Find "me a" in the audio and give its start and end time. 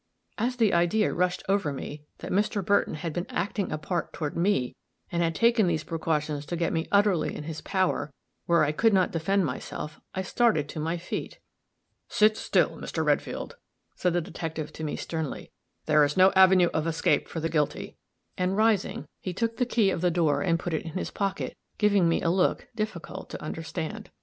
22.09-22.31